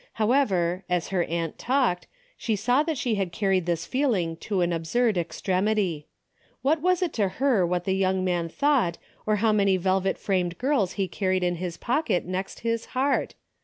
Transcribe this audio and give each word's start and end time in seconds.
However, 0.13 0.83
as 0.89 1.09
her 1.09 1.25
aunt 1.25 1.59
talked, 1.59 2.07
she 2.35 2.55
saw 2.55 2.81
that 2.81 2.97
she 2.97 3.13
had 3.21 3.31
carried 3.31 3.67
this 3.67 3.85
feeling 3.85 4.35
to 4.37 4.61
an 4.61 4.73
absurd 4.73 5.15
extremity. 5.15 6.07
AVhat 6.65 6.81
was 6.81 7.03
it 7.03 7.13
to 7.13 7.27
her 7.37 7.67
what 7.67 7.83
the 7.85 7.93
young 7.93 8.25
man 8.25 8.49
thought, 8.49 8.97
or 9.27 9.35
how 9.35 9.51
many 9.51 9.77
velvet 9.77 10.17
framed 10.17 10.57
girls 10.57 10.93
he 10.93 11.07
carried 11.07 11.43
in 11.43 11.57
his 11.57 11.77
pocket 11.77 12.25
next 12.25 12.61
his 12.61 12.85
heart 12.97 13.35